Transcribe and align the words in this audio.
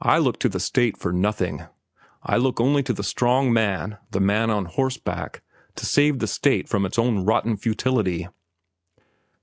I 0.00 0.16
look 0.16 0.38
to 0.38 0.48
the 0.48 0.58
state 0.58 0.96
for 0.96 1.12
nothing. 1.12 1.64
I 2.22 2.38
look 2.38 2.58
only 2.58 2.82
to 2.84 2.94
the 2.94 3.02
strong 3.04 3.52
man, 3.52 3.98
the 4.10 4.18
man 4.18 4.48
on 4.48 4.64
horseback, 4.64 5.42
to 5.76 5.84
save 5.84 6.20
the 6.20 6.26
state 6.26 6.70
from 6.70 6.86
its 6.86 6.98
own 6.98 7.26
rotten 7.26 7.58
futility." 7.58 8.28